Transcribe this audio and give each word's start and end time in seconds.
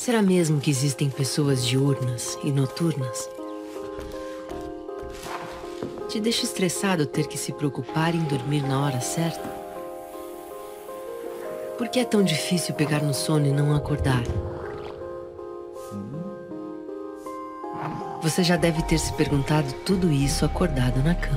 Será 0.00 0.22
mesmo 0.22 0.58
que 0.58 0.70
existem 0.70 1.10
pessoas 1.10 1.62
diurnas 1.62 2.38
e 2.42 2.50
noturnas? 2.50 3.28
Te 6.08 6.18
deixa 6.18 6.44
estressado 6.44 7.04
ter 7.04 7.26
que 7.26 7.36
se 7.36 7.52
preocupar 7.52 8.14
em 8.14 8.24
dormir 8.24 8.62
na 8.62 8.80
hora 8.82 8.98
certa? 9.02 9.46
Por 11.76 11.86
que 11.88 12.00
é 12.00 12.04
tão 12.06 12.22
difícil 12.22 12.74
pegar 12.74 13.02
no 13.02 13.12
sono 13.12 13.46
e 13.46 13.52
não 13.52 13.76
acordar? 13.76 14.22
Você 18.22 18.42
já 18.42 18.56
deve 18.56 18.82
ter 18.84 18.96
se 18.96 19.12
perguntado 19.12 19.70
tudo 19.84 20.10
isso 20.10 20.46
acordado 20.46 21.04
na 21.04 21.14
cama. 21.14 21.36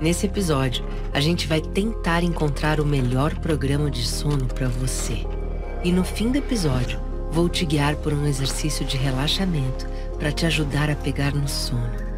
Nesse 0.00 0.24
episódio, 0.24 0.86
a 1.12 1.20
gente 1.20 1.46
vai 1.46 1.60
tentar 1.60 2.22
encontrar 2.22 2.80
o 2.80 2.86
melhor 2.86 3.38
programa 3.40 3.90
de 3.90 4.08
sono 4.08 4.46
para 4.46 4.68
você. 4.68 5.26
E 5.84 5.92
no 5.92 6.02
fim 6.02 6.30
do 6.30 6.38
episódio, 6.38 7.09
vou 7.30 7.48
te 7.48 7.64
guiar 7.64 7.96
por 7.96 8.12
um 8.12 8.26
exercício 8.26 8.84
de 8.84 8.96
relaxamento 8.96 9.86
para 10.18 10.32
te 10.32 10.44
ajudar 10.46 10.90
a 10.90 10.96
pegar 10.96 11.32
no 11.32 11.48
sono. 11.48 12.10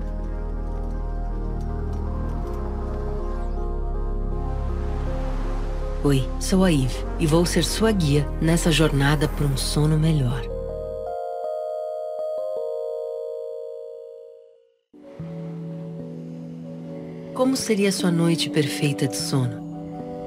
Oi, 6.04 6.28
sou 6.40 6.64
a 6.64 6.72
Eve 6.72 6.96
e 7.20 7.26
vou 7.26 7.46
ser 7.46 7.62
sua 7.62 7.92
guia 7.92 8.26
nessa 8.40 8.72
jornada 8.72 9.28
por 9.28 9.46
um 9.46 9.56
sono 9.56 9.96
melhor. 9.98 10.42
Como 17.34 17.56
seria 17.56 17.92
sua 17.92 18.10
noite 18.10 18.50
perfeita 18.50 19.06
de 19.06 19.16
sono? 19.16 19.62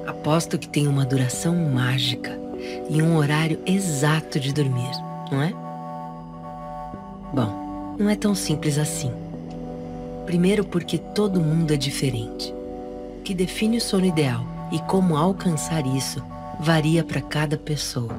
Aposto 0.06 0.58
que 0.58 0.68
tem 0.68 0.88
uma 0.88 1.04
duração 1.04 1.54
mágica 1.54 2.45
e 2.88 3.02
um 3.02 3.16
horário 3.16 3.60
exato 3.66 4.38
de 4.38 4.52
dormir, 4.52 4.90
não 5.30 5.42
é? 5.42 5.52
Bom, 7.32 7.96
não 7.98 8.08
é 8.08 8.16
tão 8.16 8.34
simples 8.34 8.78
assim. 8.78 9.12
Primeiro, 10.24 10.64
porque 10.64 10.98
todo 10.98 11.40
mundo 11.40 11.72
é 11.72 11.76
diferente. 11.76 12.52
O 13.18 13.22
que 13.22 13.34
define 13.34 13.78
o 13.78 13.80
sono 13.80 14.04
ideal 14.04 14.44
e 14.72 14.78
como 14.80 15.16
alcançar 15.16 15.86
isso 15.86 16.22
varia 16.60 17.04
para 17.04 17.20
cada 17.20 17.56
pessoa. 17.56 18.14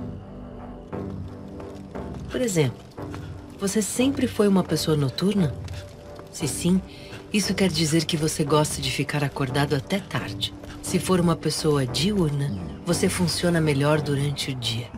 Por 2.29 2.41
exemplo, 2.41 2.77
você 3.59 3.81
sempre 3.81 4.27
foi 4.27 4.47
uma 4.47 4.63
pessoa 4.63 4.95
noturna? 4.95 5.53
Se 6.31 6.47
sim, 6.47 6.81
isso 7.33 7.53
quer 7.53 7.69
dizer 7.69 8.05
que 8.05 8.15
você 8.15 8.43
gosta 8.43 8.81
de 8.81 8.91
ficar 8.91 9.23
acordado 9.23 9.75
até 9.75 9.99
tarde. 9.99 10.53
Se 10.81 10.99
for 10.99 11.19
uma 11.19 11.35
pessoa 11.35 11.85
diurna, 11.85 12.76
você 12.87 13.09
funciona 13.09 13.59
melhor 13.59 13.99
durante 13.99 14.51
o 14.51 14.55
dia. 14.55 14.89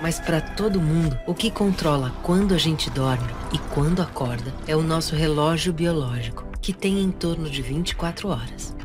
Mas 0.00 0.20
para 0.20 0.40
todo 0.40 0.80
mundo, 0.80 1.18
o 1.26 1.34
que 1.34 1.50
controla 1.50 2.14
quando 2.22 2.54
a 2.54 2.56
gente 2.56 2.88
dorme 2.90 3.34
e 3.52 3.58
quando 3.74 4.00
acorda 4.00 4.54
é 4.64 4.76
o 4.76 4.82
nosso 4.82 5.16
relógio 5.16 5.72
biológico 5.72 6.46
que 6.62 6.72
tem 6.72 7.00
em 7.00 7.10
torno 7.10 7.50
de 7.50 7.62
24 7.62 8.28
horas. 8.28 8.76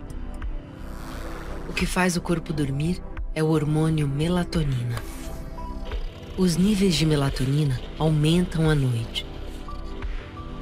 O 1.69 1.73
que 1.73 1.85
faz 1.85 2.17
o 2.17 2.21
corpo 2.21 2.51
dormir 2.51 2.99
é 3.35 3.43
o 3.43 3.49
hormônio 3.49 4.07
melatonina. 4.07 4.95
Os 6.35 6.57
níveis 6.57 6.95
de 6.95 7.05
melatonina 7.05 7.79
aumentam 7.99 8.67
à 8.67 8.73
noite. 8.73 9.23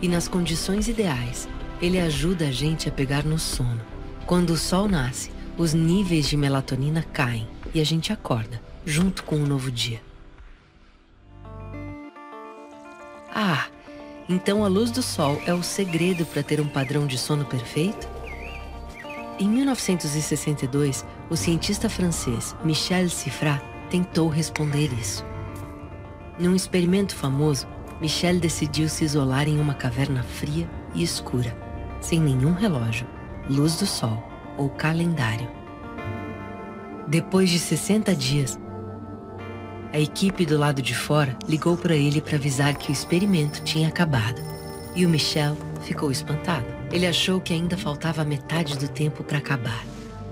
E 0.01 0.09
nas 0.09 0.27
condições 0.27 0.89
ideais, 0.89 1.47
ele 1.81 1.97
ajuda 1.97 2.49
a 2.49 2.51
gente 2.51 2.89
a 2.89 2.91
pegar 2.91 3.23
no 3.23 3.39
sono. 3.39 3.98
Quando 4.29 4.51
o 4.51 4.57
sol 4.57 4.87
nasce, 4.87 5.31
os 5.57 5.73
níveis 5.73 6.29
de 6.29 6.37
melatonina 6.37 7.01
caem 7.01 7.47
e 7.73 7.81
a 7.81 7.83
gente 7.83 8.13
acorda, 8.13 8.61
junto 8.85 9.23
com 9.23 9.37
o 9.37 9.47
novo 9.47 9.71
dia. 9.71 9.99
Ah, 13.33 13.65
então 14.29 14.63
a 14.63 14.67
luz 14.67 14.91
do 14.91 15.01
sol 15.01 15.41
é 15.47 15.53
o 15.55 15.63
segredo 15.63 16.27
para 16.27 16.43
ter 16.43 16.61
um 16.61 16.67
padrão 16.67 17.07
de 17.07 17.17
sono 17.17 17.43
perfeito? 17.43 18.07
Em 19.39 19.49
1962, 19.49 21.03
o 21.27 21.35
cientista 21.35 21.89
francês 21.89 22.55
Michel 22.63 23.09
Siffrat 23.09 23.59
tentou 23.89 24.29
responder 24.29 24.93
isso. 24.93 25.25
Num 26.37 26.55
experimento 26.55 27.15
famoso, 27.15 27.67
Michel 27.99 28.39
decidiu 28.39 28.89
se 28.89 29.03
isolar 29.03 29.47
em 29.47 29.59
uma 29.59 29.73
caverna 29.73 30.21
fria 30.21 30.69
e 30.93 31.01
escura, 31.01 31.57
sem 31.99 32.19
nenhum 32.19 32.53
relógio, 32.53 33.07
luz 33.49 33.77
do 33.77 33.87
sol 33.87 34.28
ou 34.59 34.69
calendário. 34.69 35.47
Depois 37.07 37.49
de 37.49 37.57
60 37.57 38.13
dias, 38.13 38.59
a 39.91 39.99
equipe 39.99 40.45
do 40.45 40.57
lado 40.57 40.81
de 40.81 40.93
fora 40.93 41.35
ligou 41.47 41.75
para 41.75 41.95
ele 41.95 42.21
para 42.21 42.35
avisar 42.35 42.75
que 42.75 42.91
o 42.91 42.93
experimento 42.93 43.63
tinha 43.63 43.87
acabado. 43.87 44.39
E 44.95 45.05
o 45.05 45.09
Michel 45.09 45.57
ficou 45.81 46.11
espantado. 46.11 46.65
Ele 46.91 47.07
achou 47.07 47.39
que 47.39 47.53
ainda 47.53 47.77
faltava 47.77 48.23
metade 48.23 48.77
do 48.77 48.87
tempo 48.87 49.23
para 49.23 49.39
acabar. 49.39 49.83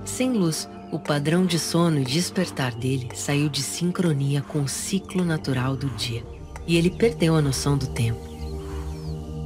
Sem 0.06 0.34
luz, 0.34 0.70
o 0.92 1.00
padrão 1.00 1.46
de 1.46 1.58
sono 1.58 2.00
e 2.00 2.04
despertar 2.04 2.74
dele 2.76 3.10
saiu 3.16 3.50
de 3.50 3.64
sincronia 3.64 4.42
com 4.42 4.60
o 4.60 4.68
ciclo 4.68 5.26
natural 5.26 5.76
do 5.76 5.90
dia. 5.92 6.24
E 6.68 6.78
ele 6.78 6.92
perdeu 6.92 7.36
a 7.36 7.42
noção 7.42 7.78
do 7.78 7.88
tempo. 7.88 8.20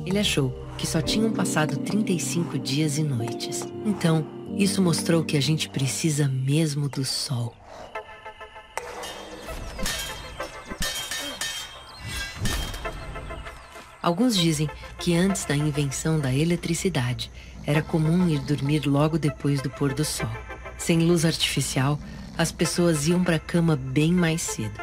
Ele 0.06 0.20
achou 0.20 0.54
que 0.78 0.88
só 0.88 1.02
tinham 1.02 1.32
passado 1.32 1.78
35 1.78 2.58
dias 2.58 2.98
e 2.98 3.04
noites. 3.04 3.66
Então, 3.86 4.26
isso 4.58 4.82
mostrou 4.82 5.24
que 5.24 5.38
a 5.38 5.42
gente 5.42 5.70
precisa 5.70 6.28
mesmo 6.28 6.90
do 6.90 7.04
sol. 7.04 7.56
Alguns 14.02 14.36
dizem 14.36 14.70
que 15.00 15.16
antes 15.16 15.46
da 15.46 15.56
invenção 15.56 16.20
da 16.20 16.34
eletricidade, 16.34 17.32
era 17.66 17.82
comum 17.82 18.28
ir 18.28 18.40
dormir 18.40 18.88
logo 18.88 19.18
depois 19.20 19.62
do 19.62 19.70
pôr 19.70 19.94
do 19.94 20.04
sol. 20.04 20.30
Sem 20.78 21.00
luz 21.00 21.24
artificial, 21.24 22.00
as 22.38 22.52
pessoas 22.52 23.08
iam 23.08 23.24
para 23.24 23.36
a 23.36 23.40
cama 23.40 23.76
bem 23.76 24.12
mais 24.12 24.42
cedo. 24.42 24.82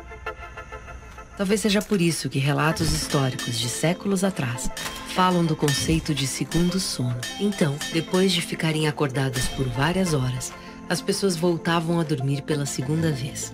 Talvez 1.37 1.61
seja 1.61 1.83
por 1.83 2.01
isso 2.01 2.29
que 2.29 2.39
relatos 2.39 2.93
históricos 2.93 3.59
de 3.59 3.69
séculos 3.69 4.23
atrás 4.23 4.71
falam 5.19 5.45
do 5.45 5.57
conceito 5.57 6.15
de 6.15 6.29
segundo 6.29 6.79
sono. 6.79 7.19
Então, 7.41 7.75
depois 7.93 8.31
de 8.31 8.41
ficarem 8.41 8.87
acordadas 8.87 9.49
por 9.49 9.67
várias 9.69 10.15
horas, 10.15 10.53
as 10.89 11.01
pessoas 11.01 11.35
voltavam 11.35 11.99
a 11.99 12.05
dormir 12.05 12.43
pela 12.43 12.65
segunda 12.65 13.11
vez. 13.11 13.53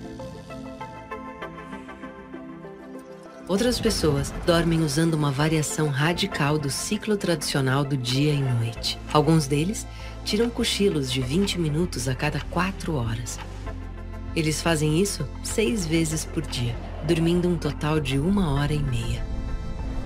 Outras 3.48 3.80
pessoas 3.80 4.30
dormem 4.44 4.82
usando 4.82 5.14
uma 5.14 5.30
variação 5.30 5.88
radical 5.88 6.58
do 6.58 6.69
ciclo 6.69 7.16
tradicional 7.16 7.82
do 7.82 7.96
dia 7.96 8.34
e 8.34 8.42
noite. 8.42 8.98
Alguns 9.10 9.46
deles 9.46 9.86
tiram 10.22 10.50
cochilos 10.50 11.10
de 11.10 11.22
20 11.22 11.58
minutos 11.58 12.08
a 12.08 12.14
cada 12.14 12.41
4 12.50 12.94
horas. 12.94 13.38
Eles 14.36 14.60
fazem 14.60 15.00
isso 15.00 15.26
seis 15.42 15.86
vezes 15.86 16.26
por 16.26 16.42
dia, 16.42 16.76
dormindo 17.06 17.48
um 17.48 17.56
total 17.56 18.00
de 18.00 18.19
uma 18.19 18.52
hora 18.52 18.75
e 18.75 18.82
meia. 18.82 19.25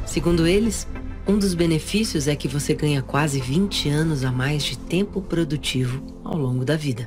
Segundo 0.07 0.47
eles, 0.47 0.87
um 1.29 1.39
dos 1.39 1.53
benefícios 1.53 2.27
é 2.27 2.35
que 2.35 2.49
você 2.49 2.73
ganha 2.73 3.03
quase 3.03 3.39
20 3.39 3.91
anos 3.91 4.25
a 4.25 4.33
mais 4.33 4.63
de 4.63 4.79
tempo 4.79 5.21
produtivo 5.21 6.03
ao 6.25 6.39
longo 6.39 6.65
da 6.65 6.75
vida. 6.75 7.07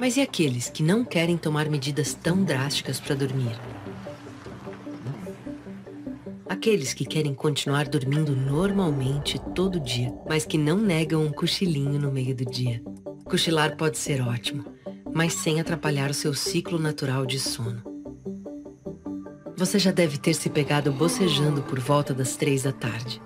Mas 0.00 0.16
e 0.16 0.20
aqueles 0.20 0.68
que 0.68 0.82
não 0.82 1.04
querem 1.04 1.36
tomar 1.36 1.70
medidas 1.70 2.14
tão 2.14 2.42
drásticas 2.42 2.98
para 2.98 3.14
dormir? 3.14 3.56
Aqueles 6.48 6.92
que 6.92 7.04
querem 7.04 7.32
continuar 7.32 7.88
dormindo 7.88 8.34
normalmente 8.34 9.38
todo 9.54 9.78
dia, 9.78 10.12
mas 10.28 10.44
que 10.44 10.58
não 10.58 10.76
negam 10.76 11.24
um 11.24 11.30
cochilinho 11.30 11.98
no 11.98 12.10
meio 12.10 12.34
do 12.34 12.44
dia. 12.44 12.82
Cochilar 13.24 13.76
pode 13.76 13.98
ser 13.98 14.20
ótimo, 14.20 14.64
mas 15.14 15.32
sem 15.32 15.60
atrapalhar 15.60 16.10
o 16.10 16.14
seu 16.14 16.34
ciclo 16.34 16.78
natural 16.78 17.24
de 17.24 17.38
sono. 17.38 17.95
Você 19.56 19.78
já 19.78 19.90
deve 19.90 20.18
ter 20.18 20.34
se 20.34 20.50
pegado 20.50 20.92
bocejando 20.92 21.62
por 21.62 21.80
volta 21.80 22.12
das 22.12 22.36
três 22.36 22.64
da 22.64 22.72
tarde. 22.72 23.22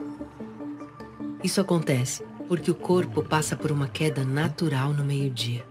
Isso 1.43 1.61
acontece 1.61 2.25
porque 2.47 2.71
o 2.71 2.75
corpo 2.75 3.21
passa 3.21 3.56
por 3.56 3.73
uma 3.73 3.88
queda 3.88 4.25
natural 4.25 4.93
no 4.93 5.05
meio-dia. 5.05 5.65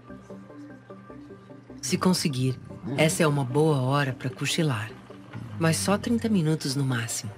Se 1.80 1.96
conseguir, 1.96 2.60
essa 2.98 3.22
é 3.22 3.26
uma 3.26 3.42
boa 3.42 3.80
hora 3.80 4.12
para 4.12 4.28
cochilar. 4.28 4.90
Mas 5.58 5.76
só 5.76 5.96
30 5.96 6.28
minutos 6.28 6.76
no 6.76 6.84
máximo. 6.84 7.32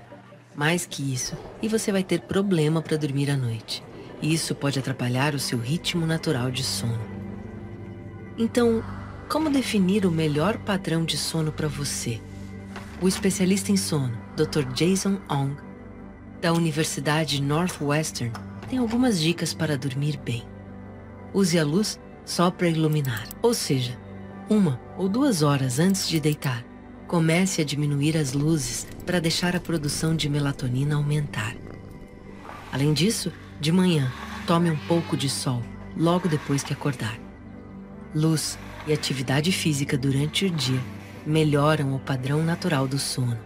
Mais 0.56 0.84
que 0.84 1.12
isso, 1.12 1.36
e 1.62 1.68
você 1.68 1.92
vai 1.92 2.02
ter 2.02 2.22
problema 2.22 2.82
para 2.82 2.96
dormir 2.96 3.30
à 3.30 3.36
noite. 3.36 3.84
E 4.20 4.34
isso 4.34 4.52
pode 4.52 4.80
atrapalhar 4.80 5.32
o 5.32 5.38
seu 5.38 5.58
ritmo 5.58 6.06
natural 6.06 6.50
de 6.50 6.64
sono. 6.64 7.00
Então, 8.36 8.82
como 9.28 9.48
definir 9.48 10.06
o 10.06 10.10
melhor 10.10 10.58
padrão 10.58 11.04
de 11.04 11.16
sono 11.16 11.52
para 11.52 11.68
você? 11.68 12.20
O 13.02 13.08
especialista 13.08 13.72
em 13.72 13.76
sono, 13.76 14.16
Dr. 14.36 14.62
Jason 14.74 15.18
Ong, 15.28 15.56
da 16.40 16.52
Universidade 16.52 17.42
Northwestern, 17.42 18.32
tem 18.70 18.78
algumas 18.78 19.20
dicas 19.20 19.52
para 19.52 19.76
dormir 19.76 20.20
bem. 20.24 20.44
Use 21.34 21.58
a 21.58 21.64
luz 21.64 21.98
só 22.24 22.48
para 22.48 22.68
iluminar, 22.68 23.26
ou 23.42 23.52
seja, 23.52 23.98
Uma 24.48 24.80
ou 24.96 25.08
duas 25.08 25.42
horas 25.42 25.80
antes 25.80 26.08
de 26.08 26.20
deitar, 26.20 26.64
comece 27.08 27.60
a 27.60 27.64
diminuir 27.64 28.16
as 28.16 28.34
luzes 28.34 28.86
para 29.04 29.20
deixar 29.20 29.56
a 29.56 29.60
produção 29.60 30.14
de 30.14 30.28
melatonina 30.28 30.94
aumentar. 30.94 31.56
Além 32.70 32.92
disso, 32.92 33.32
de 33.60 33.72
manhã, 33.72 34.12
tome 34.46 34.70
um 34.70 34.76
pouco 34.86 35.16
de 35.16 35.28
sol 35.28 35.60
logo 35.96 36.28
depois 36.28 36.62
que 36.62 36.72
acordar. 36.72 37.18
Luz 38.14 38.56
e 38.86 38.92
atividade 38.92 39.50
física 39.50 39.98
durante 39.98 40.44
o 40.44 40.50
dia 40.50 40.80
melhoram 41.26 41.94
o 41.94 41.98
padrão 41.98 42.42
natural 42.42 42.86
do 42.86 42.98
sono. 42.98 43.38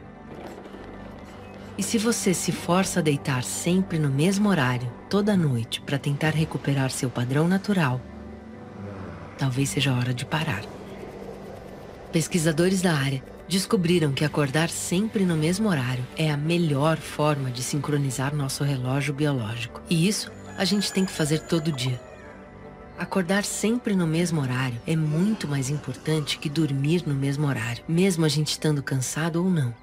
E 1.79 1.83
se 1.83 1.99
você 1.99 2.33
se 2.33 2.53
força 2.53 3.01
a 3.01 3.03
deitar 3.03 3.45
sempre 3.45 3.99
no 3.99 4.09
mesmo 4.09 4.49
horário, 4.49 4.91
toda 5.11 5.37
noite, 5.37 5.81
para 5.83 5.99
tentar 5.99 6.31
recuperar 6.31 6.91
seu 6.91 7.11
padrão 7.11 7.47
natural, 7.47 8.01
talvez 9.37 9.69
seja 9.69 9.93
hora 9.93 10.15
de 10.15 10.25
parar. 10.25 10.63
Pesquisadores 12.11 12.81
da 12.81 12.95
área 12.95 13.23
descobriram 13.47 14.13
que 14.13 14.25
acordar 14.25 14.71
sempre 14.71 15.27
no 15.27 15.37
mesmo 15.37 15.69
horário 15.69 16.05
é 16.17 16.31
a 16.31 16.37
melhor 16.37 16.97
forma 16.97 17.51
de 17.51 17.63
sincronizar 17.63 18.35
nosso 18.35 18.65
relógio 18.65 19.13
biológico. 19.13 19.83
E 19.91 20.09
isso 20.09 20.33
a 20.57 20.65
gente 20.65 20.91
tem 20.91 21.05
que 21.05 21.13
fazer 21.13 21.41
todo 21.41 21.71
dia. 21.71 22.01
Acordar 22.99 23.45
sempre 23.45 23.95
no 23.95 24.07
mesmo 24.07 24.41
horário 24.41 24.81
é 24.87 24.97
muito 24.97 25.47
mais 25.47 25.69
importante 25.69 26.39
que 26.39 26.49
dormir 26.49 27.07
no 27.07 27.15
mesmo 27.15 27.47
horário, 27.47 27.85
mesmo 27.87 28.25
a 28.25 28.29
gente 28.29 28.53
estando 28.53 28.83
cansado 28.83 29.45
ou 29.45 29.51
não. 29.51 29.75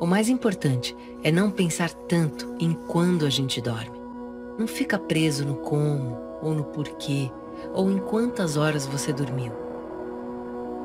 O 0.00 0.06
mais 0.06 0.28
importante 0.28 0.96
é 1.24 1.32
não 1.32 1.50
pensar 1.50 1.90
tanto 1.90 2.54
em 2.60 2.72
quando 2.72 3.26
a 3.26 3.30
gente 3.30 3.60
dorme. 3.60 3.98
Não 4.56 4.68
fica 4.68 4.96
preso 4.96 5.44
no 5.44 5.56
como 5.56 6.16
ou 6.40 6.54
no 6.54 6.62
porquê 6.66 7.28
ou 7.74 7.90
em 7.90 7.98
quantas 7.98 8.56
horas 8.56 8.86
você 8.86 9.12
dormiu. 9.12 9.52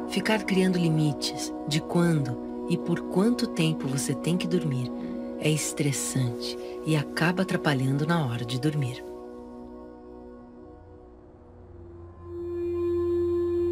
Ficar 0.10 0.44
criando 0.46 0.80
limites 0.80 1.54
de 1.68 1.80
quando 1.80 2.66
e 2.70 2.76
por 2.76 3.02
quanto 3.02 3.46
tempo 3.46 3.88
você 3.88 4.16
tem 4.16 4.36
que 4.36 4.48
dormir 4.48 4.92
é 5.40 5.50
estressante 5.52 6.58
e 6.88 6.96
acaba 6.96 7.44
atrapalhando 7.44 8.08
na 8.08 8.26
hora 8.26 8.44
de 8.44 8.60
dormir. 8.60 9.13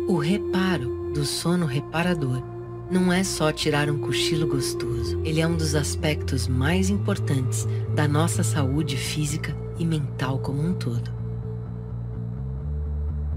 O 0.08 0.18
reparo 0.18 1.12
do 1.14 1.24
sono 1.24 1.66
reparador 1.66 2.42
não 2.90 3.14
é 3.14 3.24
só 3.24 3.52
tirar 3.52 3.90
um 3.90 4.00
cochilo 4.00 4.48
gostoso. 4.48 5.20
Ele 5.24 5.40
é 5.40 5.48
um 5.48 5.56
dos 5.56 5.76
aspectos 5.76 6.48
mais 6.48 6.90
importantes 6.90 7.68
da 7.96 8.08
nossa 8.08 8.44
saúde 8.44 8.98
física 8.98 9.56
e 9.78 9.86
mental 9.86 10.40
como 10.40 10.62
um 10.62 10.74
todo. 10.74 11.12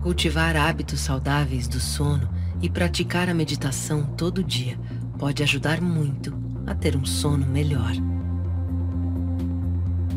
Cultivar 0.03 0.57
hábitos 0.57 1.01
saudáveis 1.01 1.69
do 1.69 1.79
sono 1.79 2.29
e 2.61 2.69
praticar 2.69 3.29
a 3.29 3.35
meditação 3.35 4.03
todo 4.17 4.43
dia 4.43 4.79
pode 5.19 5.43
ajudar 5.43 5.81
muito 5.81 6.35
a 6.67 6.75
ter 6.75 6.97
um 6.97 7.05
sono 7.05 7.47
melhor. 7.47 7.93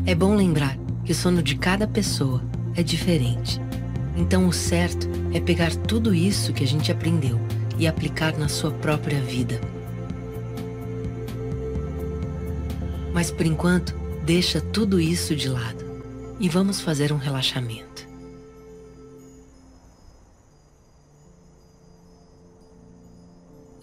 É 0.04 0.14
bom 0.14 0.34
lembrar 0.34 0.76
que 1.04 1.12
o 1.12 1.14
sono 1.14 1.42
de 1.42 1.56
cada 1.56 1.86
pessoa 1.86 2.42
é 2.74 2.82
diferente. 2.82 3.60
Então 4.18 4.48
o 4.48 4.52
certo 4.52 5.08
é 5.32 5.38
pegar 5.38 5.72
tudo 5.76 6.12
isso 6.12 6.52
que 6.52 6.64
a 6.64 6.66
gente 6.66 6.90
aprendeu 6.90 7.38
e 7.78 7.86
aplicar 7.86 8.36
na 8.36 8.48
sua 8.48 8.72
própria 8.72 9.20
vida. 9.22 9.60
Mas 13.14 13.30
por 13.30 13.46
enquanto, 13.46 13.96
deixa 14.24 14.60
tudo 14.60 15.00
isso 15.00 15.36
de 15.36 15.48
lado 15.48 15.84
e 16.40 16.48
vamos 16.48 16.80
fazer 16.80 17.12
um 17.12 17.16
relaxamento. 17.16 18.08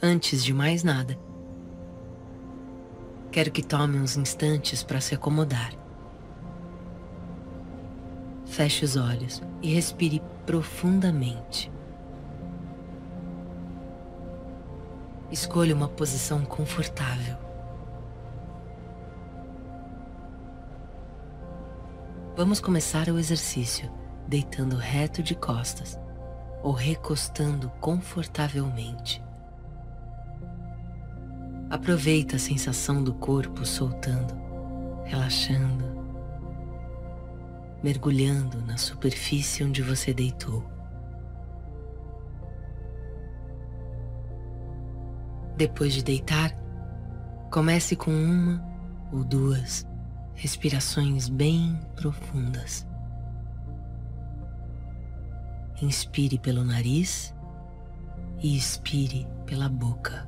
Antes 0.02 0.44
de 0.44 0.54
mais 0.54 0.84
nada, 0.84 1.18
quero 3.32 3.52
que 3.52 3.64
tome 3.64 3.98
uns 3.98 4.18
instantes 4.18 4.84
para 4.84 5.00
se 5.00 5.16
acomodar. 5.16 5.85
Feche 8.56 8.86
os 8.86 8.96
olhos 8.96 9.44
e 9.62 9.74
respire 9.74 10.24
profundamente. 10.46 11.69
Escolha 15.30 15.75
uma 15.75 15.90
posição 15.90 16.46
confortável. 16.46 17.36
Vamos 22.38 22.62
começar 22.62 23.10
o 23.10 23.19
exercício 23.19 23.92
deitando 24.25 24.78
reto 24.78 25.22
de 25.22 25.36
costas 25.36 26.00
ou 26.63 26.72
recostando 26.72 27.69
confortavelmente. 27.81 29.22
Aproveita 31.69 32.38
a 32.38 32.40
sensação 32.40 33.04
do 33.04 33.13
corpo 33.16 33.66
soltando, 33.66 34.34
relaxando, 35.04 36.05
mergulhando 37.86 38.66
na 38.66 38.78
superfície 38.78 39.64
onde 39.64 39.84
você 39.84 40.12
deitou. 40.12 40.68
Depois 45.56 45.94
de 45.94 46.04
deitar, 46.04 46.52
comece 47.52 47.96
com 47.96 48.10
uma 48.10 48.60
ou 49.14 49.24
duas 49.24 49.88
respirações 50.34 51.30
bem 51.30 51.80
profundas. 51.96 52.88
Inspire 55.80 56.40
pelo 56.40 56.64
nariz 56.64 57.36
e 58.42 58.58
expire 58.58 59.28
pela 59.46 59.70
boca. 59.70 60.28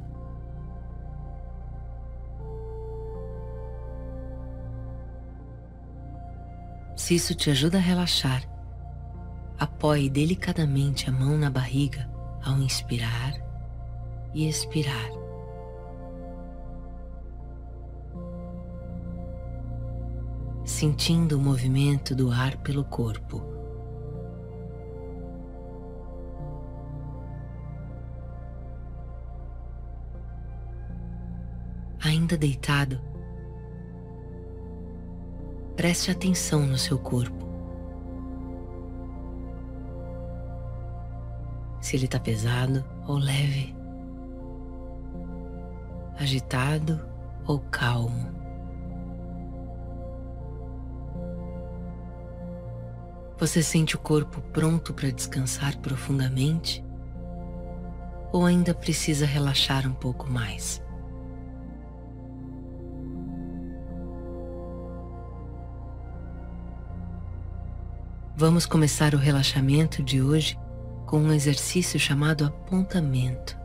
Se 6.97 7.13
isso 7.13 7.35
te 7.35 7.51
ajuda 7.51 7.77
a 7.77 7.81
relaxar, 7.81 8.41
apoie 9.59 10.09
delicadamente 10.09 11.07
a 11.07 11.13
mão 11.13 11.37
na 11.37 11.47
barriga 11.47 12.09
ao 12.43 12.57
inspirar 12.57 13.33
e 14.33 14.49
expirar. 14.49 15.11
Sentindo 20.65 21.37
o 21.37 21.39
movimento 21.39 22.15
do 22.15 22.31
ar 22.31 22.57
pelo 22.57 22.83
corpo. 22.83 23.43
Ainda 32.03 32.35
deitado, 32.35 32.99
preste 35.77 36.09
atenção 36.09 36.65
no 36.65 36.77
seu 36.77 36.97
corpo. 36.97 37.45
Se 41.79 41.95
ele 41.95 42.05
está 42.05 42.19
pesado 42.19 42.83
ou 43.07 43.17
leve 43.17 43.77
agitado 46.17 46.99
ou 47.45 47.59
calmo. 47.59 48.35
Você 53.37 53.61
sente 53.61 53.95
o 53.95 53.99
corpo 53.99 54.41
pronto 54.51 54.95
para 54.95 55.11
descansar 55.11 55.77
profundamente? 55.77 56.83
Ou 58.33 58.47
ainda 58.47 58.73
precisa 58.73 59.27
relaxar 59.27 59.87
um 59.87 59.93
pouco 59.93 60.27
mais? 60.27 60.81
Vamos 68.39 68.67
começar 68.67 69.15
o 69.15 69.17
relaxamento 69.17 70.03
de 70.03 70.21
hoje 70.21 70.59
com 71.07 71.17
um 71.17 71.33
exercício 71.33 71.99
chamado 71.99 72.45
apontamento. 72.45 73.57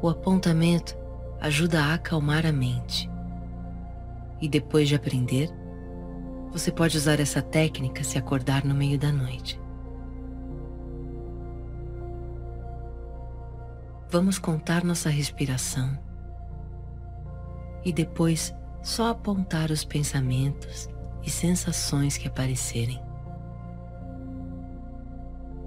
O 0.00 0.08
apontamento 0.08 0.96
ajuda 1.42 1.82
a 1.82 1.92
acalmar 1.92 2.46
a 2.46 2.52
mente. 2.52 3.06
E 4.40 4.48
depois 4.48 4.88
de 4.88 4.94
aprender, 4.94 5.50
você 6.50 6.72
pode 6.72 6.96
usar 6.96 7.20
essa 7.20 7.42
técnica 7.42 8.02
se 8.02 8.16
acordar 8.16 8.64
no 8.64 8.74
meio 8.74 8.98
da 8.98 9.12
noite. 9.12 9.60
Vamos 14.08 14.38
contar 14.38 14.84
nossa 14.84 15.10
respiração 15.10 15.98
e 17.84 17.92
depois 17.92 18.54
só 18.82 19.10
apontar 19.10 19.70
os 19.70 19.84
pensamentos 19.84 20.88
e 21.28 21.30
sensações 21.30 22.16
que 22.16 22.26
aparecerem. 22.26 22.98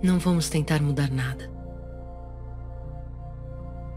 Não 0.01 0.17
vamos 0.17 0.49
tentar 0.49 0.81
mudar 0.81 1.11
nada. 1.11 1.51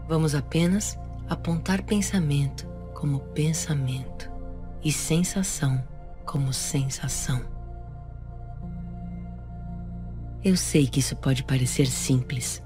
Vamos 0.07 0.35
apenas 0.35 0.95
apontar 1.27 1.81
pensamento 1.81 2.67
como 2.93 3.19
pensamento 3.19 4.29
e 4.83 4.91
sensação 4.91 5.83
como 6.23 6.53
sensação. 6.53 7.41
Eu 10.43 10.55
sei 10.55 10.85
que 10.85 10.99
isso 10.99 11.15
pode 11.15 11.43
parecer 11.43 11.87
simples, 11.87 12.61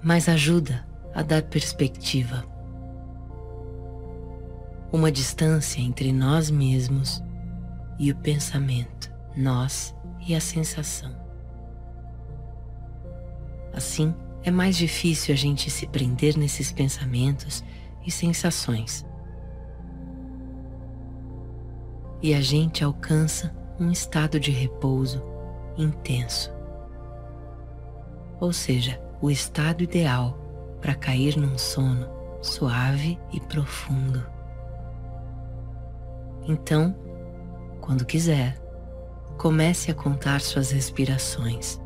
mas 0.00 0.28
ajuda 0.28 0.86
a 1.12 1.24
dar 1.24 1.42
perspectiva. 1.42 2.44
Uma 4.92 5.10
distância 5.10 5.80
entre 5.80 6.12
nós 6.12 6.48
mesmos 6.48 7.25
e 7.98 8.10
o 8.10 8.16
pensamento, 8.16 9.12
nós 9.36 9.94
e 10.26 10.34
a 10.34 10.40
sensação. 10.40 11.14
Assim, 13.72 14.14
é 14.42 14.50
mais 14.50 14.76
difícil 14.76 15.34
a 15.34 15.36
gente 15.36 15.70
se 15.70 15.86
prender 15.86 16.36
nesses 16.36 16.72
pensamentos 16.72 17.64
e 18.06 18.10
sensações. 18.10 19.04
E 22.22 22.32
a 22.32 22.40
gente 22.40 22.82
alcança 22.82 23.54
um 23.78 23.90
estado 23.90 24.40
de 24.40 24.50
repouso 24.50 25.22
intenso. 25.76 26.50
Ou 28.40 28.52
seja, 28.52 29.00
o 29.20 29.30
estado 29.30 29.82
ideal 29.82 30.38
para 30.80 30.94
cair 30.94 31.36
num 31.36 31.58
sono 31.58 32.08
suave 32.40 33.18
e 33.32 33.40
profundo. 33.40 34.24
Então, 36.46 36.94
quando 37.86 38.04
quiser, 38.04 38.60
comece 39.38 39.92
a 39.92 39.94
contar 39.94 40.40
suas 40.40 40.72
respirações. 40.72 41.80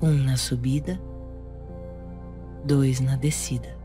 Um 0.00 0.12
na 0.12 0.36
subida, 0.36 1.00
dois 2.64 3.00
na 3.00 3.16
descida. 3.16 3.76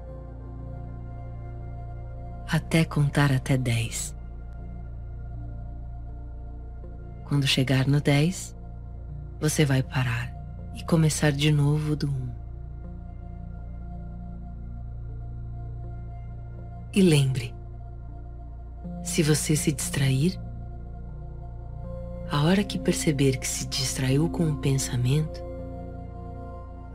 Até 2.47 2.85
contar 2.85 3.31
até 3.31 3.57
dez. 3.57 4.15
Quando 7.23 7.47
chegar 7.47 7.87
no 7.87 7.99
dez, 7.99 8.55
você 9.39 9.65
vai 9.65 9.81
parar 9.81 10.31
e 10.75 10.83
começar 10.83 11.31
de 11.31 11.51
novo 11.51 11.95
do 11.95 12.07
um. 12.07 12.29
E 16.93 17.01
lembre, 17.01 17.55
se 19.05 19.21
você 19.21 19.55
se 19.55 19.71
distrair, 19.71 20.37
a 22.29 22.43
hora 22.43 22.63
que 22.63 22.79
perceber 22.79 23.37
que 23.37 23.47
se 23.47 23.67
distraiu 23.67 24.27
com 24.27 24.43
um 24.43 24.55
pensamento, 24.55 25.41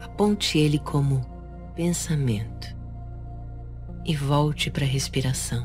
aponte 0.03 0.59
ele 0.59 0.81
como 0.81 1.25
pensamento 1.75 2.77
e 4.05 4.15
volte 4.17 4.71
para 4.71 4.85
a 4.85 4.89
respiração. 4.89 5.63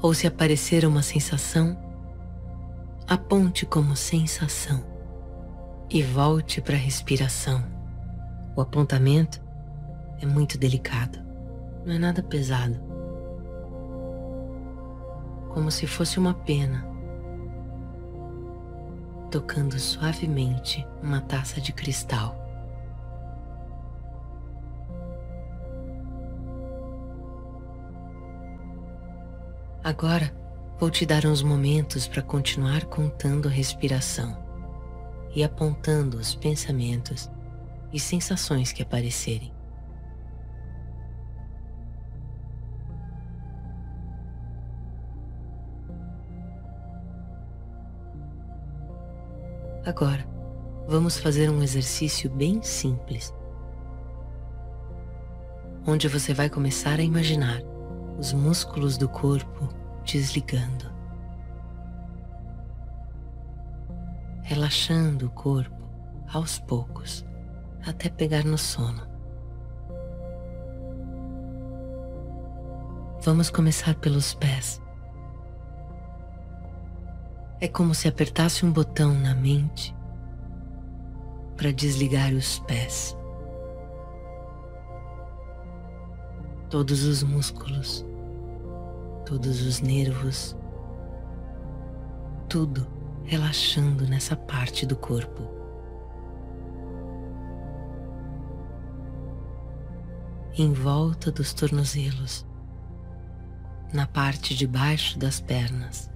Ou 0.00 0.14
se 0.14 0.26
aparecer 0.28 0.86
uma 0.86 1.02
sensação, 1.02 1.76
aponte 3.08 3.66
como 3.66 3.96
sensação 3.96 4.84
e 5.90 6.00
volte 6.00 6.60
para 6.60 6.76
a 6.76 6.80
respiração. 6.80 7.62
O 8.56 8.60
apontamento 8.60 9.42
é 10.22 10.26
muito 10.26 10.56
delicado, 10.56 11.18
não 11.84 11.94
é 11.94 11.98
nada 11.98 12.22
pesado 12.22 12.89
como 15.52 15.70
se 15.70 15.86
fosse 15.86 16.18
uma 16.18 16.34
pena, 16.34 16.86
tocando 19.30 19.78
suavemente 19.78 20.86
uma 21.02 21.20
taça 21.20 21.60
de 21.60 21.72
cristal. 21.72 22.36
Agora 29.82 30.32
vou 30.78 30.90
te 30.90 31.04
dar 31.04 31.26
uns 31.26 31.42
momentos 31.42 32.06
para 32.06 32.22
continuar 32.22 32.84
contando 32.84 33.48
a 33.48 33.50
respiração 33.50 34.36
e 35.34 35.42
apontando 35.42 36.16
os 36.16 36.34
pensamentos 36.34 37.30
e 37.92 37.98
sensações 37.98 38.72
que 38.72 38.82
aparecerem. 38.82 39.59
Agora, 49.90 50.24
vamos 50.86 51.18
fazer 51.18 51.50
um 51.50 51.64
exercício 51.64 52.30
bem 52.30 52.62
simples, 52.62 53.34
onde 55.84 56.06
você 56.06 56.32
vai 56.32 56.48
começar 56.48 57.00
a 57.00 57.02
imaginar 57.02 57.60
os 58.16 58.32
músculos 58.32 58.96
do 58.96 59.08
corpo 59.08 59.68
desligando, 60.04 60.88
relaxando 64.44 65.26
o 65.26 65.30
corpo 65.30 65.82
aos 66.32 66.60
poucos 66.60 67.26
até 67.84 68.08
pegar 68.08 68.44
no 68.44 68.56
sono. 68.56 69.02
Vamos 73.22 73.50
começar 73.50 73.96
pelos 73.96 74.34
pés. 74.34 74.80
É 77.62 77.68
como 77.68 77.94
se 77.94 78.08
apertasse 78.08 78.64
um 78.64 78.72
botão 78.72 79.12
na 79.12 79.34
mente 79.34 79.94
para 81.58 81.70
desligar 81.70 82.32
os 82.32 82.58
pés. 82.60 83.14
Todos 86.70 87.04
os 87.04 87.22
músculos, 87.22 88.02
todos 89.26 89.60
os 89.60 89.82
nervos, 89.82 90.56
tudo 92.48 92.86
relaxando 93.24 94.06
nessa 94.08 94.34
parte 94.34 94.86
do 94.86 94.96
corpo. 94.96 95.46
Em 100.56 100.72
volta 100.72 101.30
dos 101.30 101.52
tornozelos, 101.52 102.46
na 103.92 104.06
parte 104.06 104.56
de 104.56 104.66
baixo 104.66 105.18
das 105.18 105.42
pernas 105.42 106.09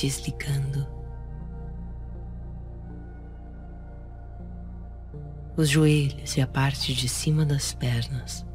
desligando. 0.00 0.86
Os 5.56 5.68
joelhos 5.68 6.36
e 6.36 6.40
a 6.40 6.46
parte 6.46 6.94
de 6.94 7.06
cima 7.06 7.44
das 7.44 7.74
pernas, 7.74 8.46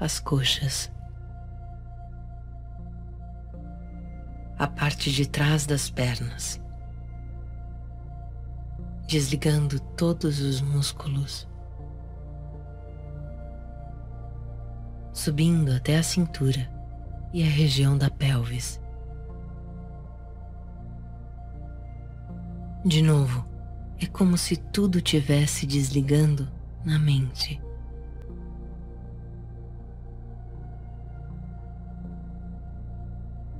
as 0.00 0.18
coxas, 0.18 0.90
a 4.58 4.66
parte 4.66 5.12
de 5.12 5.28
trás 5.28 5.66
das 5.66 5.90
pernas, 5.90 6.58
desligando 9.06 9.78
todos 9.78 10.40
os 10.40 10.62
músculos, 10.62 11.46
subindo 15.12 15.70
até 15.70 15.98
a 15.98 16.02
cintura 16.02 16.73
e 17.34 17.42
a 17.42 17.46
região 17.46 17.98
da 17.98 18.08
pelvis. 18.08 18.80
De 22.84 23.02
novo, 23.02 23.44
é 24.00 24.06
como 24.06 24.38
se 24.38 24.56
tudo 24.56 25.00
tivesse 25.00 25.66
desligando 25.66 26.48
na 26.84 26.96
mente. 26.96 27.60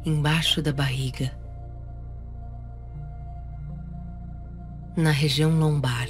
Embaixo 0.05 0.63
da 0.63 0.73
barriga, 0.73 1.37
na 4.97 5.11
região 5.11 5.59
lombar, 5.59 6.07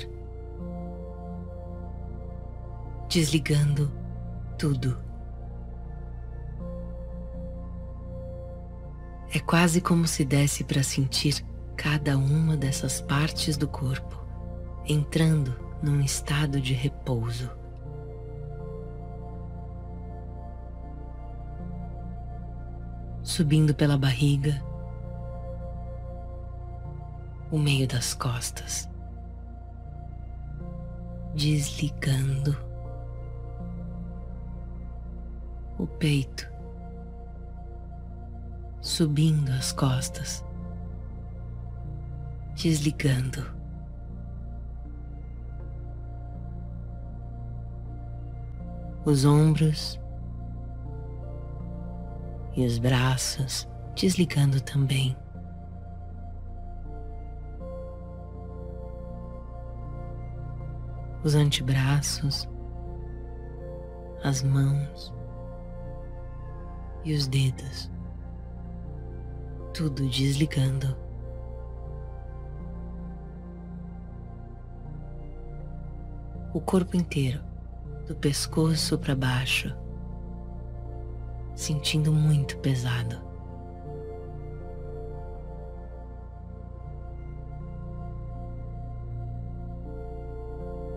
desligando 3.09 3.90
tudo. 4.59 5.03
É 9.35 9.41
quase 9.41 9.81
como 9.81 10.07
se 10.07 10.25
desse 10.25 10.62
para 10.62 10.85
sentir 10.85 11.45
cada 11.76 12.17
uma 12.17 12.57
dessas 12.57 13.00
partes 13.00 13.57
do 13.57 13.67
corpo 13.67 14.25
entrando 14.87 15.57
num 15.83 16.00
estado 16.00 16.61
de 16.61 16.73
repouso. 16.73 17.50
Subindo 23.25 23.75
pela 23.75 23.99
barriga, 23.99 24.62
o 27.50 27.59
meio 27.59 27.88
das 27.88 28.14
costas, 28.14 28.88
desligando 31.35 32.57
o 35.76 35.88
peito 35.88 36.53
subindo 38.94 39.50
as 39.50 39.72
costas, 39.72 40.44
desligando. 42.54 43.44
Os 49.04 49.24
ombros 49.24 50.00
e 52.54 52.64
os 52.64 52.78
braços 52.78 53.68
desligando 53.96 54.60
também. 54.60 55.16
Os 61.24 61.34
antebraços, 61.34 62.48
as 64.22 64.40
mãos 64.44 65.12
e 67.04 67.12
os 67.12 67.26
dedos, 67.26 67.90
tudo 69.75 70.09
desligando. 70.09 70.97
O 76.54 76.61
corpo 76.61 76.97
inteiro, 76.97 77.43
do 78.07 78.14
pescoço 78.14 78.97
para 78.97 79.14
baixo 79.14 79.85
sentindo 81.54 82.12
muito 82.12 82.59
pesado. 82.59 83.23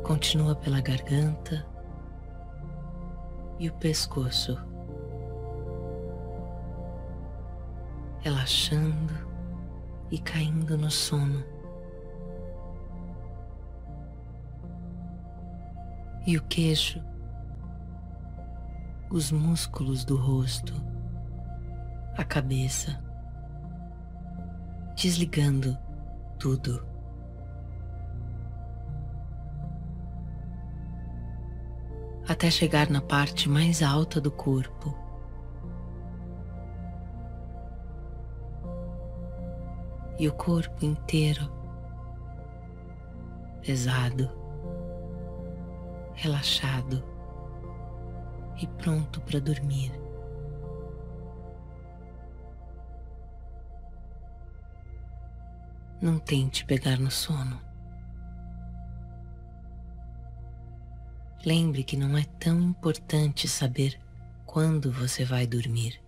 Continua 0.04 0.56
pela 0.56 0.80
garganta 0.80 1.66
e 3.60 3.70
o 3.70 3.74
pescoço, 3.74 4.58
relaxando 8.28 9.14
e 10.12 10.20
caindo 10.20 10.78
no 10.78 10.92
sono. 10.92 11.46
E 16.26 16.38
o 16.38 16.44
queixo 16.44 17.02
os 19.10 19.32
músculos 19.32 20.04
do 20.04 20.18
rosto, 20.18 20.74
a 22.18 22.24
cabeça, 22.26 23.02
desligando 24.94 25.78
tudo. 26.38 26.86
Até 32.28 32.52
chegar 32.52 32.90
na 32.90 33.00
parte 33.00 33.48
mais 33.48 33.82
alta 33.82 34.20
do 34.20 34.30
corpo. 34.30 35.07
E 40.20 40.28
o 40.28 40.34
corpo 40.34 40.84
inteiro 40.84 41.58
pesado, 43.62 44.32
relaxado 46.16 47.04
e 48.62 48.66
pronto 48.66 49.20
para 49.22 49.40
dormir. 49.40 49.92
Não 56.02 56.18
tente 56.18 56.64
pegar 56.64 56.98
no 56.98 57.12
sono. 57.12 57.60
Lembre 61.46 61.84
que 61.84 61.98
não 61.98 62.18
é 62.18 62.24
tão 62.40 62.60
importante 62.62 63.48
saber 63.48 64.00
quando 64.46 64.92
você 64.92 65.26
vai 65.26 65.46
dormir. 65.46 66.07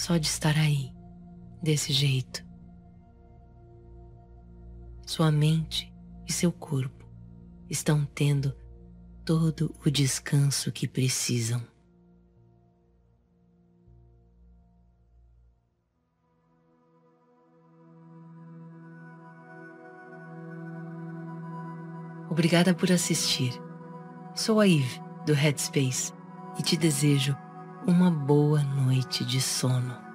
Só 0.00 0.16
de 0.16 0.26
estar 0.26 0.56
aí, 0.56 0.94
desse 1.62 1.92
jeito, 1.92 2.42
sua 5.06 5.30
mente 5.30 5.92
e 6.26 6.32
seu 6.32 6.50
corpo 6.50 7.04
estão 7.68 8.06
tendo 8.06 8.56
todo 9.26 9.74
o 9.84 9.90
descanso 9.90 10.72
que 10.72 10.88
precisam. 10.88 11.62
Obrigada 22.30 22.72
por 22.72 22.90
assistir. 22.90 23.52
Sou 24.34 24.60
a 24.60 24.66
Eve, 24.66 24.98
do 25.26 25.34
Headspace, 25.34 26.14
e 26.58 26.62
te 26.62 26.74
desejo 26.78 27.36
uma 27.86 28.10
boa 28.10 28.62
noite 28.62 29.24
de 29.24 29.40
sono. 29.40 30.09